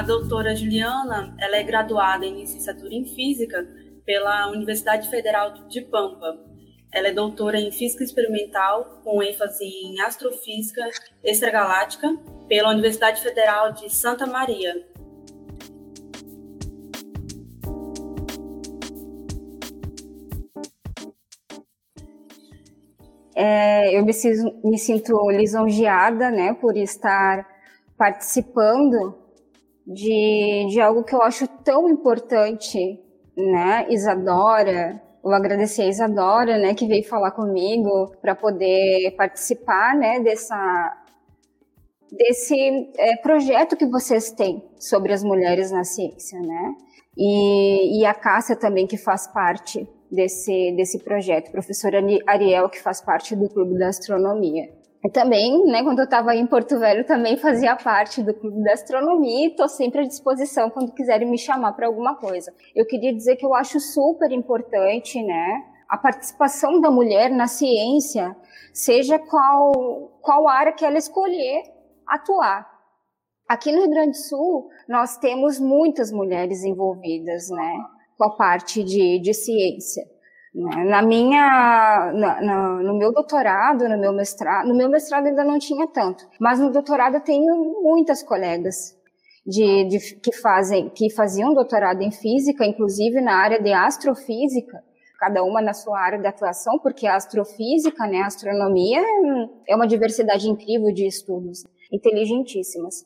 [0.00, 3.68] A doutora Juliana, ela é graduada em licenciatura em Física
[4.06, 6.40] pela Universidade Federal de Pampa.
[6.90, 10.88] Ela é doutora em Física Experimental, com ênfase em Astrofísica
[11.22, 12.16] Extragaláctica,
[12.48, 14.72] pela Universidade Federal de Santa Maria.
[23.34, 27.46] É, eu me, sinto lisonjeada né, por estar
[27.98, 29.19] participando
[29.86, 32.78] de, de algo que eu acho tão importante,
[33.36, 40.20] né, Isadora, vou agradecer a Isadora, né, que veio falar comigo para poder participar, né,
[40.20, 40.96] dessa
[42.12, 46.74] desse é, projeto que vocês têm sobre as mulheres na ciência, né?
[47.16, 53.00] E, e a Cássia também que faz parte desse desse projeto, professora Ariel que faz
[53.00, 54.79] parte do Clube da Astronomia.
[55.08, 59.46] Também, né, quando eu estava em Porto Velho, também fazia parte do Clube da Astronomia
[59.46, 62.52] e estou sempre à disposição quando quiserem me chamar para alguma coisa.
[62.74, 68.36] Eu queria dizer que eu acho super importante, né, a participação da mulher na ciência,
[68.74, 71.62] seja qual, qual área que ela escolher
[72.06, 72.68] atuar.
[73.48, 77.72] Aqui no Rio Grande do Sul, nós temos muitas mulheres envolvidas, né,
[78.18, 80.04] com a parte de, de ciência.
[80.54, 80.84] Né?
[80.84, 85.58] Na minha, na, na, no meu doutorado, no meu mestrado, no meu mestrado ainda não
[85.58, 88.96] tinha tanto, mas no doutorado eu tenho muitas colegas
[89.46, 94.82] de, de, que fazem, que faziam doutorado em física, inclusive na área de astrofísica,
[95.20, 99.02] cada uma na sua área de atuação, porque a astrofísica, né, a astronomia
[99.68, 103.04] é uma diversidade incrível de estudos, inteligentíssimas.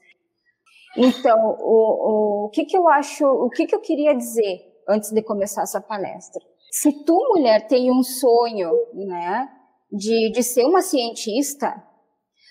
[0.96, 5.10] Então, o, o, o que que eu acho, o que que eu queria dizer antes
[5.10, 6.40] de começar essa palestra?
[6.76, 9.48] Se tu, mulher, tem um sonho, né,
[9.92, 11.72] de, de ser uma cientista,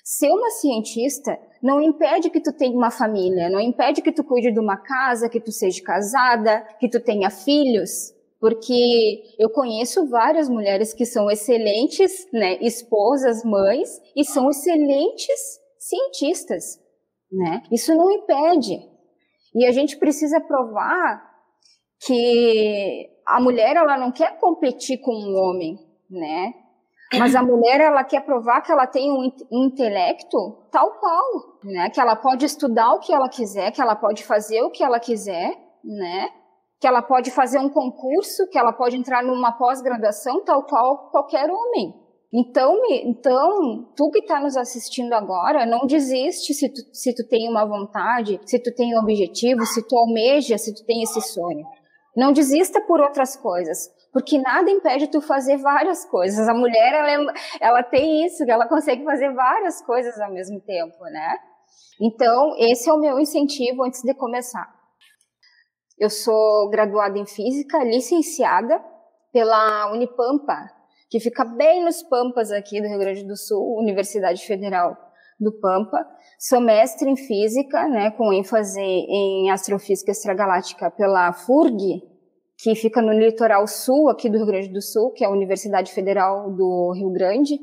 [0.02, 4.54] ser uma cientista não impede que tu tenha uma família, não impede que tu cuide
[4.54, 10.48] de uma casa, que tu seja casada, que tu tenha filhos, porque eu conheço várias
[10.48, 16.80] mulheres que são excelentes, né, esposas, mães, e são excelentes cientistas,
[17.30, 17.62] né?
[17.70, 18.80] Isso não impede.
[19.54, 21.22] E a gente precisa provar
[22.06, 25.80] que a mulher ela não quer competir com o um homem,
[26.10, 26.54] né?
[27.18, 30.38] Mas a mulher ela quer provar que ela tem um intelecto
[30.72, 31.90] tal qual, né?
[31.90, 35.00] Que ela pode estudar o que ela quiser, que ela pode fazer o que ela
[35.00, 36.30] quiser, né?
[36.80, 41.50] Que ela pode fazer um concurso, que ela pode entrar numa pós-graduação tal qual qualquer
[41.50, 41.94] homem.
[42.36, 47.48] Então, então, tu que está nos assistindo agora, não desiste se tu, se tu tem
[47.48, 51.64] uma vontade, se tu tem um objetivo, se tu almeja, se tu tem esse sonho.
[52.16, 56.48] Não desista por outras coisas, porque nada impede tu fazer várias coisas.
[56.48, 61.04] A mulher, ela, é, ela tem isso, ela consegue fazer várias coisas ao mesmo tempo,
[61.06, 61.38] né?
[62.00, 64.68] Então, esse é o meu incentivo antes de começar.
[65.98, 68.84] Eu sou graduada em Física, licenciada
[69.32, 70.70] pela Unipampa,
[71.10, 75.03] que fica bem nos Pampas aqui do Rio Grande do Sul, Universidade Federal
[75.44, 75.98] do Pampa.
[76.40, 82.02] Sou mestre em física, né, com ênfase em astrofísica extragaláctica pela FURG,
[82.58, 85.92] que fica no litoral sul aqui do Rio Grande do Sul, que é a Universidade
[85.94, 87.60] Federal do Rio Grande,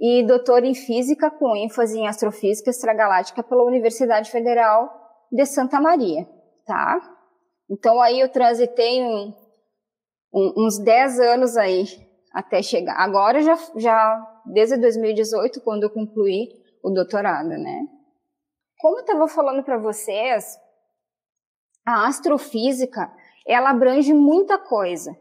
[0.00, 4.88] e doutor em física com ênfase em astrofísica extragaláctica pela Universidade Federal
[5.30, 6.26] de Santa Maria,
[6.66, 7.00] tá?
[7.70, 9.34] Então aí eu transitei um,
[10.32, 11.84] um, uns 10 anos aí
[12.32, 12.96] até chegar.
[12.96, 16.48] Agora já, já desde 2018, quando eu concluí
[16.82, 17.86] o doutorado, né?
[18.78, 20.56] Como eu estava falando para vocês,
[21.86, 23.12] a astrofísica
[23.46, 25.16] ela abrange muita coisa,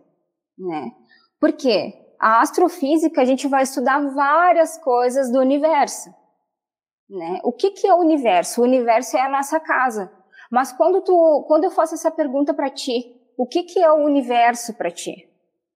[0.57, 0.91] né?
[1.39, 1.93] Por quê?
[2.19, 6.09] A astrofísica a gente vai estudar várias coisas do universo,
[7.09, 7.39] né?
[7.43, 8.61] O que que é o universo?
[8.61, 10.11] O universo é a nossa casa.
[10.51, 14.03] Mas quando tu, quando eu faço essa pergunta para ti, o que que é o
[14.03, 15.13] universo para ti,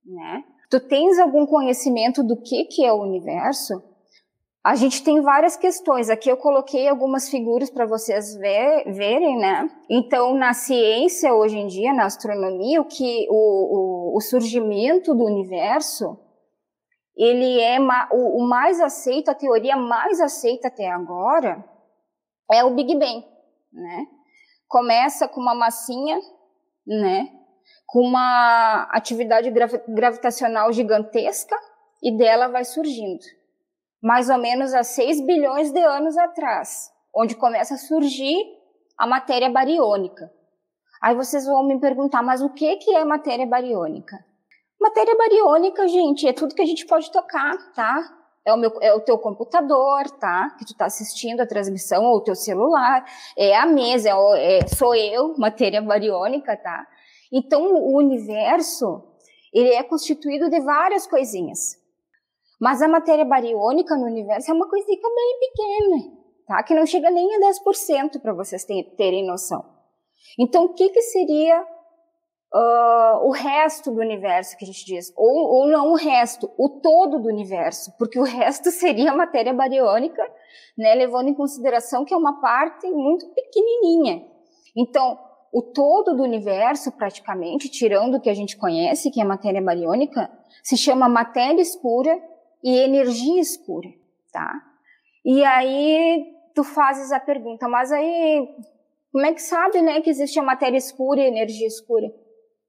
[0.05, 0.43] né?
[0.69, 3.81] Tu tens algum conhecimento do que que é o universo?
[4.63, 6.07] A gente tem várias questões.
[6.07, 9.67] Aqui eu coloquei algumas figuras para vocês ver, verem, né?
[9.89, 15.25] Então, na ciência hoje em dia, na astronomia, o que o, o, o surgimento do
[15.25, 16.15] universo,
[17.17, 17.79] ele é
[18.11, 21.67] o, o mais aceito, a teoria mais aceita até agora
[22.51, 23.25] é o Big Bang,
[23.73, 24.05] né?
[24.67, 26.19] Começa com uma massinha,
[26.85, 27.29] né?
[27.87, 29.49] Com uma atividade
[29.87, 31.55] gravitacional gigantesca
[32.03, 33.40] e dela vai surgindo
[34.01, 38.37] mais ou menos há 6 bilhões de anos atrás, onde começa a surgir
[38.97, 40.31] a matéria bariônica.
[41.01, 44.17] Aí vocês vão me perguntar, mas o que, que é matéria bariônica?
[44.79, 48.17] Matéria bariônica, gente, é tudo que a gente pode tocar, tá?
[48.43, 50.55] É o, meu, é o teu computador, tá?
[50.57, 53.05] Que tu tá assistindo a transmissão, ou o teu celular,
[53.37, 56.87] é a mesa, é, é, sou eu, matéria bariônica, tá?
[57.31, 59.03] Então, o universo,
[59.53, 61.80] ele é constituído de várias coisinhas.
[62.61, 66.15] Mas a matéria bariônica no universo é uma coisinha bem pequena,
[66.45, 66.61] tá?
[66.61, 69.65] Que não chega nem a 10% para vocês terem noção.
[70.37, 75.11] Então, o que, que seria uh, o resto do universo que a gente diz?
[75.17, 79.55] Ou, ou não o resto, o todo do universo, porque o resto seria a matéria
[79.55, 80.21] bariônica,
[80.77, 80.93] né?
[80.93, 84.23] Levando em consideração que é uma parte muito pequenininha.
[84.77, 85.17] Então,
[85.51, 89.63] o todo do universo, praticamente, tirando o que a gente conhece, que é a matéria
[89.63, 90.29] bariônica,
[90.61, 92.29] se chama matéria escura
[92.63, 93.89] e energia escura,
[94.31, 94.51] tá?
[95.25, 98.47] E aí tu fazes a pergunta, mas aí
[99.11, 102.07] como é que sabe, né, que existe a matéria escura e energia escura?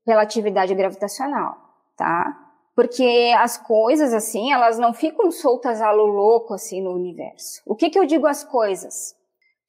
[0.07, 1.55] Relatividade gravitacional,
[1.97, 2.37] tá?
[2.75, 7.63] Porque as coisas, assim, elas não ficam soltas a lo louco, assim, no universo.
[7.67, 9.15] O que que eu digo as coisas?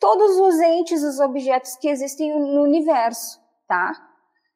[0.04, 3.94] todos os entes, os objetos que existem no universo, tá?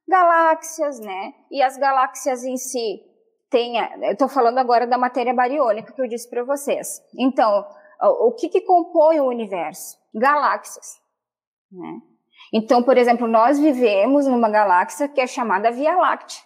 [0.06, 1.34] Galáxias, né?
[1.50, 3.02] E as galáxias em si
[4.02, 7.02] eu estou falando agora da matéria bariônica que eu disse para vocês.
[7.18, 7.66] Então,
[8.02, 9.98] o que, que compõe o universo?
[10.14, 11.00] Galáxias,
[11.72, 12.02] né?
[12.54, 16.42] Então, por exemplo, nós vivemos numa galáxia que é chamada Via Láctea,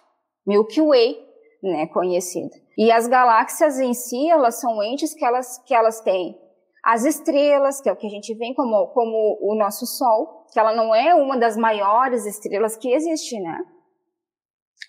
[0.46, 1.16] Milky Way,
[1.62, 2.56] né, conhecida.
[2.76, 6.36] E as galáxias em si, elas são entes que elas, que elas têm
[6.84, 10.58] as estrelas, que é o que a gente vê como, como o nosso Sol, que
[10.58, 13.60] ela não é uma das maiores estrelas que existe, né?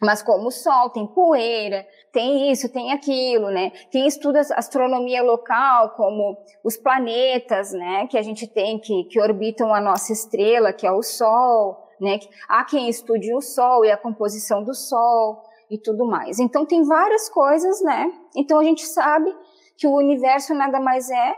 [0.01, 3.71] Mas como o Sol tem poeira, tem isso, tem aquilo, né?
[3.91, 8.07] Quem estuda astronomia local, como os planetas, né?
[8.07, 12.19] Que a gente tem que, que orbitam a nossa estrela, que é o Sol, né?
[12.49, 16.39] Há quem estude o Sol e a composição do Sol e tudo mais.
[16.39, 18.11] Então tem várias coisas, né?
[18.35, 19.33] Então a gente sabe
[19.77, 21.35] que o universo nada mais é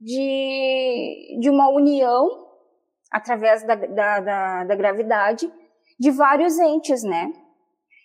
[0.00, 2.46] de, de uma união
[3.10, 5.50] através da, da, da, da gravidade
[5.98, 7.30] de vários entes, né?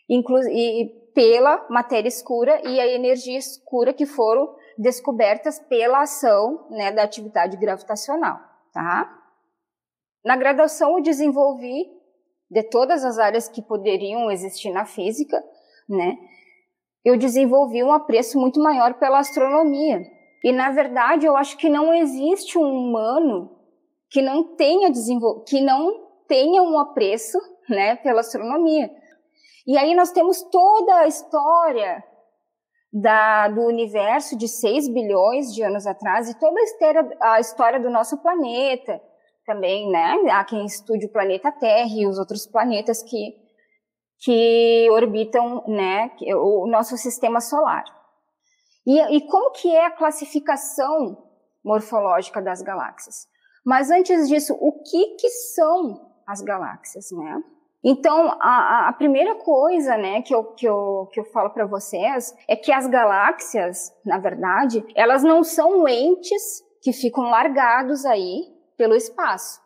[0.09, 7.03] E pela matéria escura e a energia escura que foram descobertas pela ação né, da
[7.03, 8.37] atividade gravitacional,
[8.73, 9.09] tá?
[10.23, 11.85] Na graduação eu desenvolvi
[12.51, 15.41] de todas as áreas que poderiam existir na física,
[15.87, 16.17] né?
[17.03, 20.01] Eu desenvolvi um apreço muito maior pela astronomia,
[20.45, 23.49] e na verdade, eu acho que não existe um humano
[24.11, 25.43] que não tenha desenvol...
[25.43, 28.91] que não tenha um apreço, né, pela astronomia.
[29.67, 32.03] E aí nós temos toda a história
[32.94, 36.59] da, do universo de 6 bilhões de anos atrás e toda
[37.21, 39.01] a história, do nosso planeta
[39.45, 40.15] também, né?
[40.31, 43.35] Há quem estude o planeta Terra e os outros planetas que,
[44.19, 47.83] que orbitam, né, o nosso sistema solar.
[48.85, 51.17] E, e como que é a classificação
[51.63, 53.27] morfológica das galáxias?
[53.65, 57.44] Mas antes disso, o que que são as galáxias, né?
[57.87, 62.35] Então, a, a primeira coisa, né, que eu, que eu, que eu falo para vocês
[62.47, 68.95] é que as galáxias, na verdade, elas não são entes que ficam largados aí pelo
[68.95, 69.61] espaço.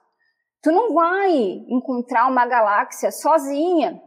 [0.62, 1.31] Tu não vai
[1.69, 4.01] encontrar uma galáxia sozinha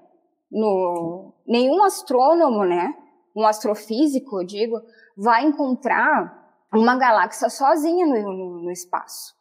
[0.50, 2.94] no nenhum astrônomo, né,
[3.35, 4.76] um astrofísico, eu digo,
[5.17, 6.39] vai encontrar
[6.70, 9.34] uma galáxia sozinha no, no, no espaço.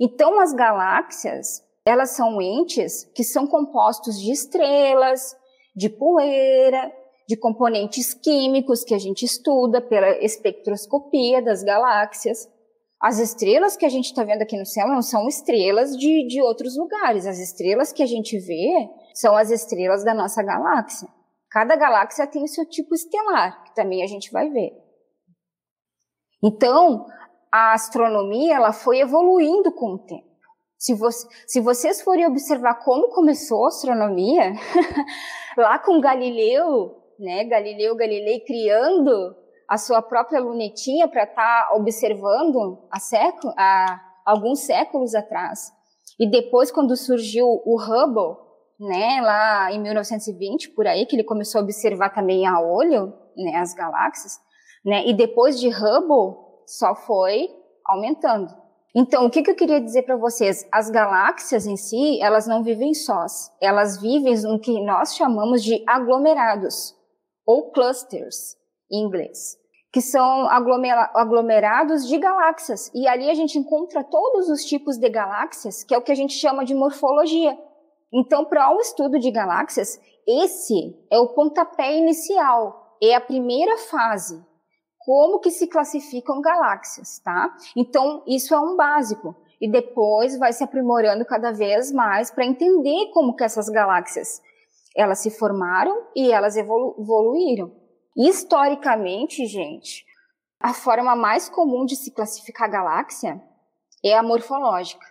[0.00, 5.36] Então, as galáxias, elas são entes que são compostos de estrelas,
[5.74, 6.92] de poeira,
[7.28, 12.48] de componentes químicos que a gente estuda pela espectroscopia das galáxias.
[13.00, 16.42] As estrelas que a gente está vendo aqui no céu não são estrelas de, de
[16.42, 17.26] outros lugares.
[17.26, 21.08] As estrelas que a gente vê são as estrelas da nossa galáxia.
[21.50, 24.72] Cada galáxia tem o seu tipo estelar, que também a gente vai ver.
[26.42, 27.06] Então,
[27.52, 30.27] a astronomia ela foi evoluindo com o tempo.
[30.78, 34.52] Se, você, se vocês forem observar como começou a astronomia,
[35.58, 39.36] lá com Galileu, né, Galileu Galilei criando
[39.68, 45.72] a sua própria lunetinha para estar tá observando há, século, há alguns séculos atrás.
[46.18, 48.36] E depois, quando surgiu o Hubble,
[48.80, 53.56] né, lá em 1920, por aí, que ele começou a observar também a olho né,
[53.56, 54.38] as galáxias,
[54.84, 55.06] né?
[55.06, 57.48] E depois de Hubble, só foi
[57.84, 58.67] aumentando.
[58.94, 60.66] Então, o que, que eu queria dizer para vocês?
[60.72, 63.52] As galáxias em si, elas não vivem sós.
[63.60, 66.96] Elas vivem no que nós chamamos de aglomerados,
[67.46, 68.56] ou clusters,
[68.90, 69.58] em inglês,
[69.92, 72.90] que são aglomerados de galáxias.
[72.94, 76.16] E ali a gente encontra todos os tipos de galáxias, que é o que a
[76.16, 77.58] gente chama de morfologia.
[78.12, 84.47] Então, para o estudo de galáxias, esse é o pontapé inicial, é a primeira fase
[85.08, 87.56] como que se classificam galáxias, tá?
[87.74, 89.34] Então, isso é um básico.
[89.58, 94.42] E depois vai se aprimorando cada vez mais para entender como que essas galáxias
[94.94, 97.72] elas se formaram e elas evolu evoluíram.
[98.14, 100.04] Historicamente, gente,
[100.60, 103.42] a forma mais comum de se classificar galáxia
[104.04, 105.06] é a morfológica,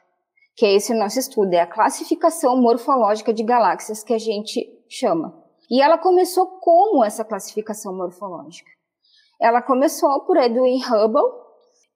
[0.55, 5.43] que é esse nosso estudo, é a classificação morfológica de galáxias que a gente chama.
[5.71, 8.76] E ela começou como essa classificação morfológica?
[9.39, 11.21] Ela começou por Edwin Hubble.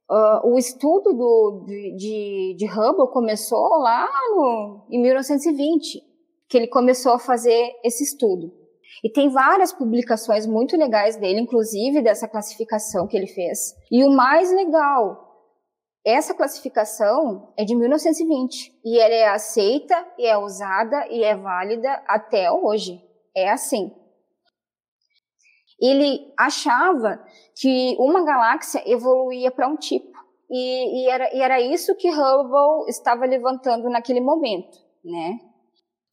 [0.10, 6.02] Uh, o estudo do, de, de, de, Hubble começou lá no, em 1920,
[6.50, 8.52] que ele começou a fazer esse estudo.
[9.04, 13.74] E tem várias publicações muito legais dele, inclusive dessa classificação que ele fez.
[13.90, 15.32] E o mais legal,
[16.06, 22.04] essa classificação é de 1920 e ela é aceita e é usada e é válida
[22.08, 23.02] até hoje.
[23.36, 23.92] É assim.
[25.82, 27.20] Ele achava
[27.60, 30.12] que uma galáxia evoluía para um tipo.
[30.50, 35.40] E, e, era, e era isso que Hubble estava levantando naquele momento, né?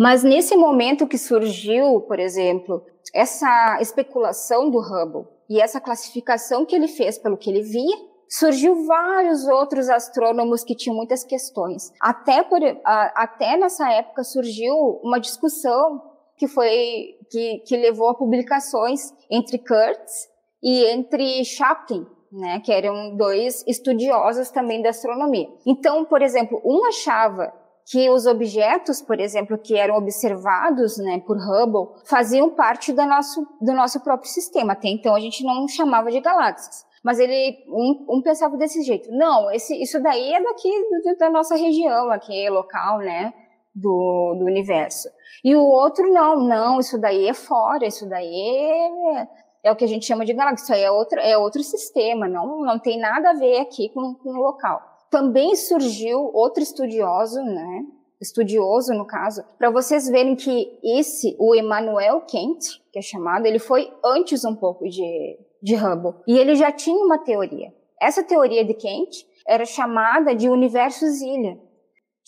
[0.01, 6.77] Mas nesse momento que surgiu, por exemplo, essa especulação do Hubble e essa classificação que
[6.77, 7.97] ele fez pelo que ele via,
[8.29, 11.93] surgiu vários outros astrônomos que tinham muitas questões.
[12.01, 16.08] Até, por, até nessa época surgiu uma discussão
[16.38, 20.28] que foi que, que levou a publicações entre Kurtz
[20.62, 25.49] e entre Chaplin, né, que eram dois estudiosos também da astronomia.
[25.66, 27.52] Então, por exemplo, um achava
[27.90, 33.47] que os objetos, por exemplo, que eram observados né, por Hubble, faziam parte do nosso,
[33.61, 34.75] do nosso próprio sistema.
[34.75, 36.87] Até então a gente não chamava de galáxias.
[37.02, 39.11] Mas ele, um, um pensava desse jeito.
[39.11, 43.33] Não, esse, isso daí é daqui do, da nossa região, aqui, local, né?
[43.81, 45.09] Do, do universo.
[45.45, 49.29] E o outro, não, não, isso daí é fora, isso daí é,
[49.69, 52.27] é o que a gente chama de galáxia, isso aí é outro, é outro sistema,
[52.27, 54.81] não, não tem nada a ver aqui com, com o local
[55.11, 57.85] também surgiu outro estudioso, né?
[58.21, 63.61] Estudioso, no caso, para vocês verem que esse, o Emmanuel Kant, que é chamado, ele
[63.61, 66.15] foi antes um pouco de, de Hubble.
[66.27, 67.73] E ele já tinha uma teoria.
[68.01, 71.59] Essa teoria de Kant era chamada de universos ilha.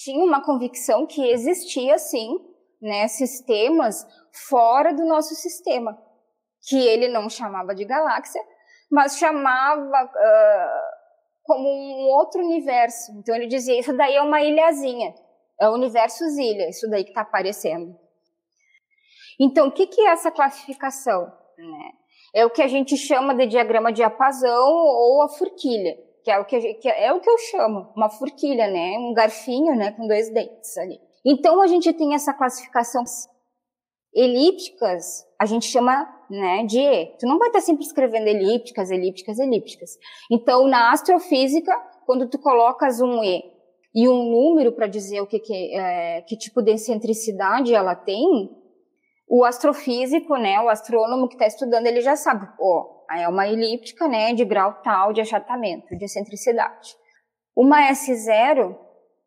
[0.03, 2.39] Tinha uma convicção que existia, sim,
[2.81, 4.07] né, sistemas
[4.49, 5.99] fora do nosso sistema,
[6.67, 8.41] que ele não chamava de galáxia,
[8.91, 11.01] mas chamava uh,
[11.43, 13.13] como um outro universo.
[13.19, 15.15] Então ele dizia, isso daí é uma ilhazinha,
[15.61, 17.95] é o universo ilha, isso daí que está aparecendo.
[19.39, 21.27] Então, o que, que é essa classificação?
[21.59, 21.93] Né?
[22.35, 26.39] É o que a gente chama de diagrama de apazão ou a forquilha, que é
[26.39, 28.97] o que, que é o que eu chamo, uma forquilha, né?
[28.99, 31.01] Um garfinho, né, com dois dentes ali.
[31.25, 33.05] Então a gente tem essa classificação
[34.15, 37.17] elípticas, a gente chama né, de E.
[37.19, 39.91] Tu não vai estar sempre escrevendo elípticas, elípticas, elípticas.
[40.31, 41.73] Então, na astrofísica,
[42.07, 43.43] quando tu colocas um E
[43.95, 48.49] e um número para dizer o que, que, é, que tipo de excentricidade ela tem,
[49.29, 54.07] o astrofísico, né, o astrônomo que está estudando, ele já sabe, ó, é uma elíptica,
[54.07, 56.97] né, de grau tal de achatamento, de excentricidade.
[57.57, 58.77] Uma S0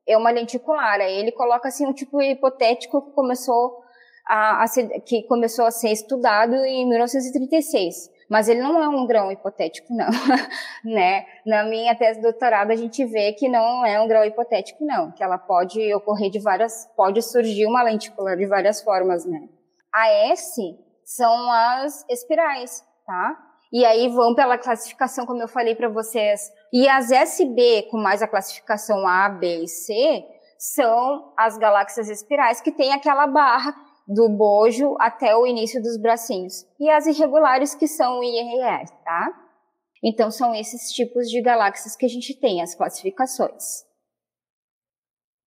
[0.08, 3.84] é uma lenticular, aí ele coloca assim um tipo hipotético que começou
[4.28, 8.12] a, a ser, que começou a ser estudado em 1936.
[8.30, 10.10] Mas ele não é um grão hipotético, não,
[10.84, 11.26] né?
[11.46, 15.12] Na minha tese de doutorado a gente vê que não é um grão hipotético, não,
[15.12, 19.48] que ela pode ocorrer de várias, pode surgir uma lenticular de várias formas, né?
[19.94, 20.62] A S
[21.04, 23.53] são as espirais, tá?
[23.74, 26.40] E aí vão pela classificação, como eu falei para vocês.
[26.72, 30.24] E as SB, com mais a classificação A, B e C,
[30.60, 33.76] são as galáxias espirais que tem aquela barra
[34.08, 36.68] do bojo até o início dos bracinhos.
[36.80, 39.34] E as irregulares que são o IRR, tá?
[40.04, 43.86] Então são esses tipos de galáxias que a gente tem, as classificações.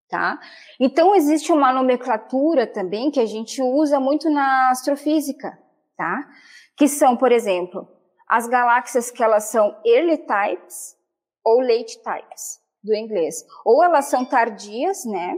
[0.09, 0.39] Tá?
[0.81, 5.57] Então existe uma nomenclatura também que a gente usa muito na astrofísica,
[5.97, 6.29] tá?
[6.77, 7.96] Que são, por exemplo,
[8.29, 10.97] as galáxias que elas são early types
[11.45, 13.45] ou late types do inglês.
[13.65, 15.37] Ou elas são tardias, né?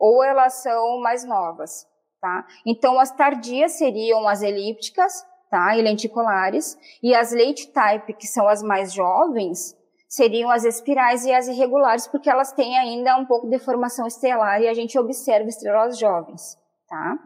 [0.00, 1.86] Ou elas são mais novas
[2.26, 2.46] tá?
[2.64, 5.76] Então, as tardias seriam as elípticas, tá?
[5.76, 9.76] E lenticulares, e as late type, que são as mais jovens,
[10.08, 14.60] seriam as espirais e as irregulares, porque elas têm ainda um pouco de formação estelar
[14.60, 16.58] e a gente observa estrelas jovens,
[16.88, 17.18] tá?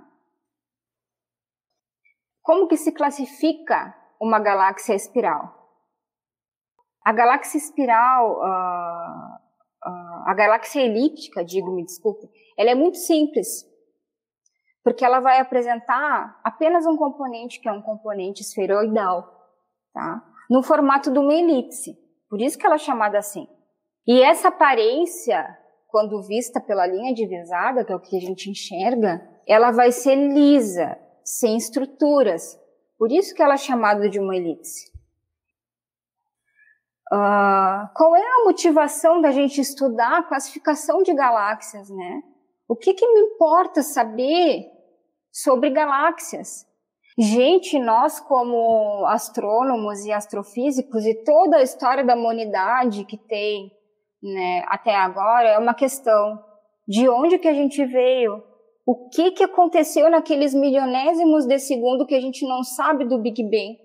[2.42, 5.56] Como que se classifica uma galáxia espiral?
[7.04, 9.34] A galáxia espiral, uh,
[9.88, 13.68] uh, a galáxia elíptica, digo, me desculpe, ela é muito simples
[14.82, 19.22] porque ela vai apresentar apenas um componente que é um componente esferoidal,
[19.92, 20.22] tá?
[20.50, 21.96] no formato de uma elipse.
[22.28, 23.46] Por isso que ela é chamada assim.
[24.06, 25.46] E essa aparência,
[25.88, 30.16] quando vista pela linha divisada, que é o que a gente enxerga, ela vai ser
[30.16, 32.58] lisa, sem estruturas.
[33.00, 34.92] Por isso que ela é chamada de uma elipse.
[37.10, 42.22] Uh, qual é a motivação da gente estudar a classificação de galáxias, né?
[42.68, 44.66] O que, que me importa saber
[45.32, 46.66] sobre galáxias?
[47.18, 53.72] Gente, nós como astrônomos e astrofísicos e toda a história da humanidade que tem
[54.22, 56.38] né, até agora é uma questão
[56.86, 58.49] de onde que a gente veio,
[58.90, 63.40] o que que aconteceu naqueles milionésimos de segundo que a gente não sabe do Big
[63.44, 63.78] Bang,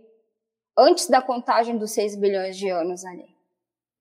[0.75, 3.27] antes da contagem dos 6 bilhões de anos ali.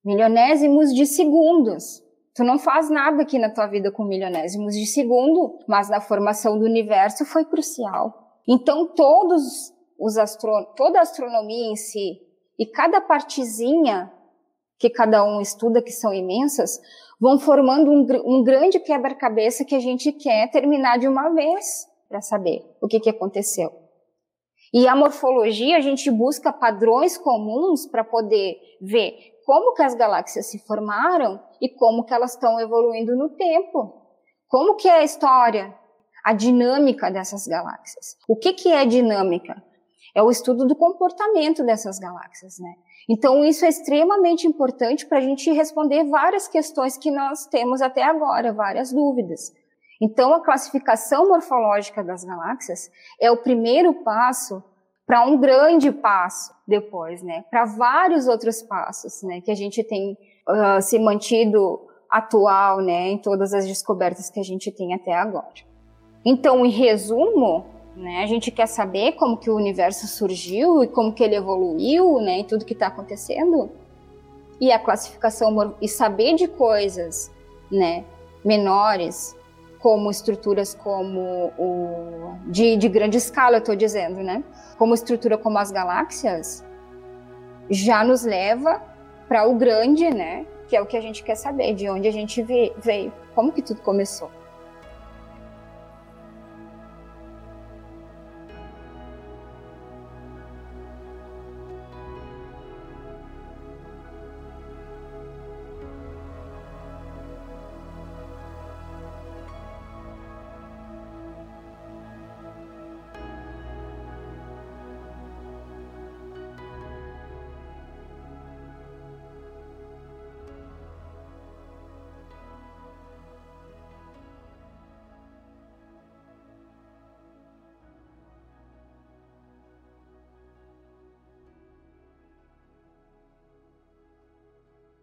[0.03, 2.03] Milionésimos de segundos.
[2.35, 6.59] Tu não faz nada aqui na tua vida com milionésimos de segundo, mas na formação
[6.59, 8.41] do universo foi crucial.
[8.49, 10.73] Então todos os astro...
[10.75, 12.19] toda a astronomia em si
[12.59, 14.11] e cada partezinha
[14.79, 16.79] que cada um estuda, que são imensas,
[17.21, 22.21] vão formando um, um grande quebra-cabeça que a gente quer terminar de uma vez para
[22.21, 23.73] saber o que, que aconteceu.
[24.73, 29.15] E a morfologia, a gente busca padrões comuns para poder ver
[29.47, 34.03] como que as galáxias se formaram e como que elas estão evoluindo no tempo.
[34.49, 35.73] Como que é a história,
[36.25, 38.17] a dinâmica dessas galáxias.
[38.29, 39.63] O que que é dinâmica?
[40.15, 42.75] É o estudo do comportamento dessas galáxias, né?
[43.09, 48.03] Então isso é extremamente importante para a gente responder várias questões que nós temos até
[48.03, 49.53] agora, várias dúvidas.
[50.01, 52.91] Então a classificação morfológica das galáxias
[53.21, 54.63] é o primeiro passo
[55.07, 57.45] para um grande passo depois, né?
[57.51, 59.41] Para vários outros passos, né?
[59.41, 60.17] Que a gente tem
[60.49, 61.81] uh, se mantido
[62.11, 63.09] atual, né?
[63.09, 65.75] Em todas as descobertas que a gente tem até agora.
[66.25, 67.67] Então, em resumo,
[67.97, 72.21] né, a gente quer saber como que o universo surgiu e como que ele evoluiu,
[72.21, 72.41] né?
[72.41, 73.71] E tudo que está acontecendo.
[74.61, 77.31] E a classificação e saber de coisas,
[77.71, 78.05] né?
[78.45, 79.37] Menores
[79.79, 84.43] como estruturas como o de, de grande escala, estou dizendo, né?
[84.79, 86.65] Como estrutura como as galáxias,
[87.71, 88.83] já nos leva
[89.29, 90.47] para o grande, né?
[90.69, 93.63] Que é o que a gente quer saber, de onde a gente veio, como que
[93.63, 94.31] tudo começou.